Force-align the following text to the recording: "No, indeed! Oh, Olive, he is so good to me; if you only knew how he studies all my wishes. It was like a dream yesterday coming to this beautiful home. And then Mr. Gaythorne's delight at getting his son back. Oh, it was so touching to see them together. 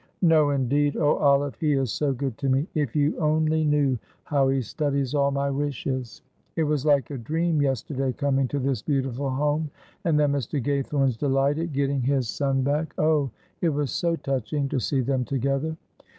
"No, 0.23 0.49
indeed! 0.49 0.97
Oh, 0.97 1.17
Olive, 1.17 1.53
he 1.59 1.73
is 1.73 1.91
so 1.91 2.11
good 2.11 2.35
to 2.39 2.49
me; 2.49 2.65
if 2.73 2.95
you 2.95 3.15
only 3.19 3.63
knew 3.63 3.99
how 4.23 4.47
he 4.47 4.59
studies 4.59 5.13
all 5.13 5.29
my 5.29 5.51
wishes. 5.51 6.23
It 6.55 6.63
was 6.63 6.87
like 6.87 7.11
a 7.11 7.19
dream 7.19 7.61
yesterday 7.61 8.11
coming 8.11 8.47
to 8.47 8.57
this 8.57 8.81
beautiful 8.81 9.29
home. 9.29 9.69
And 10.03 10.19
then 10.19 10.31
Mr. 10.31 10.59
Gaythorne's 10.59 11.17
delight 11.17 11.59
at 11.59 11.71
getting 11.71 12.01
his 12.01 12.27
son 12.27 12.63
back. 12.63 12.95
Oh, 12.97 13.29
it 13.61 13.69
was 13.69 13.91
so 13.91 14.15
touching 14.15 14.67
to 14.69 14.79
see 14.79 15.01
them 15.01 15.23
together. 15.23 15.77